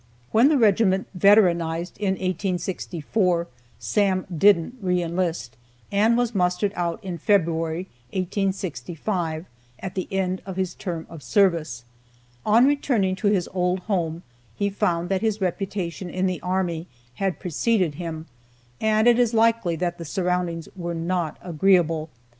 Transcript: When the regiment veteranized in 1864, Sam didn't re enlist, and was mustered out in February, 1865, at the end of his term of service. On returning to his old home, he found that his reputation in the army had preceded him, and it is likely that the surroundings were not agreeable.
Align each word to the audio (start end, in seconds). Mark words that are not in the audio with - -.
When 0.31 0.49
the 0.49 0.57
regiment 0.57 1.07
veteranized 1.15 1.95
in 1.99 2.13
1864, 2.13 3.45
Sam 3.77 4.25
didn't 4.35 4.79
re 4.81 5.03
enlist, 5.03 5.55
and 5.91 6.17
was 6.17 6.33
mustered 6.33 6.71
out 6.75 6.97
in 7.03 7.19
February, 7.19 7.83
1865, 8.11 9.45
at 9.77 9.93
the 9.93 10.07
end 10.11 10.41
of 10.43 10.55
his 10.57 10.73
term 10.73 11.05
of 11.07 11.21
service. 11.21 11.83
On 12.47 12.65
returning 12.65 13.15
to 13.17 13.27
his 13.27 13.47
old 13.53 13.81
home, 13.81 14.23
he 14.55 14.71
found 14.71 15.09
that 15.09 15.21
his 15.21 15.39
reputation 15.39 16.09
in 16.09 16.25
the 16.25 16.41
army 16.41 16.87
had 17.17 17.39
preceded 17.39 17.93
him, 17.93 18.25
and 18.81 19.07
it 19.07 19.19
is 19.19 19.35
likely 19.35 19.75
that 19.75 19.99
the 19.99 20.03
surroundings 20.05 20.67
were 20.75 20.95
not 20.95 21.37
agreeable. 21.43 22.09